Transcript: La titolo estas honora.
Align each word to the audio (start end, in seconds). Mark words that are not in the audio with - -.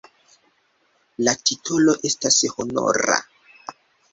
La 1.27 1.35
titolo 1.49 1.95
estas 2.11 2.41
honora. 2.55 3.19